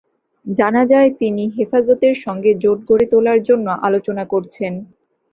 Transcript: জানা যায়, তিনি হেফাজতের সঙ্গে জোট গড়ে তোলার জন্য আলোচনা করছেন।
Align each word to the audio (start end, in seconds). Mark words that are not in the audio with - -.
জানা 0.45 0.83
যায়, 0.85 1.09
তিনি 1.19 1.43
হেফাজতের 1.55 2.15
সঙ্গে 2.25 2.51
জোট 2.63 2.79
গড়ে 2.89 3.05
তোলার 3.11 3.39
জন্য 3.49 3.67
আলোচনা 3.87 4.23
করছেন। 4.25 4.73